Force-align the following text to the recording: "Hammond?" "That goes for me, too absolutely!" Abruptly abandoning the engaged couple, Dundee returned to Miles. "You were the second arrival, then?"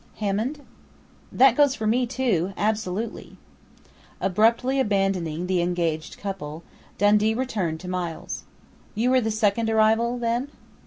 "Hammond?" 0.15 0.61
"That 1.31 1.55
goes 1.55 1.75
for 1.75 1.85
me, 1.85 2.07
too 2.07 2.53
absolutely!" 2.57 3.37
Abruptly 4.19 4.79
abandoning 4.79 5.45
the 5.45 5.61
engaged 5.61 6.17
couple, 6.17 6.63
Dundee 6.97 7.35
returned 7.35 7.79
to 7.81 7.87
Miles. 7.87 8.45
"You 8.95 9.11
were 9.11 9.21
the 9.21 9.29
second 9.29 9.69
arrival, 9.69 10.17
then?" 10.17 10.47